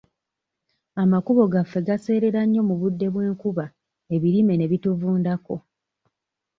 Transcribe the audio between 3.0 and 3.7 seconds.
bw'enkuba